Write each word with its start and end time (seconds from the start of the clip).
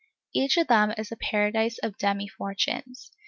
Each 0.33 0.57
of 0.57 0.65
them 0.65 0.95
is 0.97 1.11
a 1.11 1.15
"paradise 1.15 1.77
of 1.83 1.95
demi 1.99 2.27
fortunes." 2.27 3.11